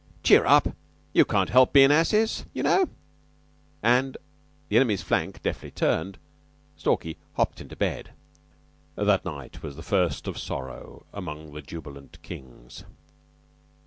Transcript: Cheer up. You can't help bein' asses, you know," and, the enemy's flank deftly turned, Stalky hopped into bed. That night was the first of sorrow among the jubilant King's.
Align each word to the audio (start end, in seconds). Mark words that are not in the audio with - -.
Cheer 0.23 0.47
up. 0.47 0.69
You 1.13 1.25
can't 1.25 1.51
help 1.51 1.73
bein' 1.73 1.91
asses, 1.91 2.43
you 2.53 2.63
know," 2.63 2.89
and, 3.83 4.17
the 4.67 4.77
enemy's 4.77 5.03
flank 5.03 5.43
deftly 5.43 5.69
turned, 5.69 6.17
Stalky 6.75 7.17
hopped 7.33 7.61
into 7.61 7.75
bed. 7.75 8.09
That 8.95 9.23
night 9.25 9.61
was 9.61 9.75
the 9.75 9.83
first 9.83 10.27
of 10.27 10.39
sorrow 10.39 11.05
among 11.13 11.53
the 11.53 11.61
jubilant 11.61 12.17
King's. 12.23 12.83